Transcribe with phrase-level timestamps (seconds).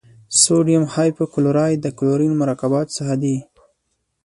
[0.41, 3.37] سوډیم هایپو کلورایټ د کلورین مرکباتو څخه دی.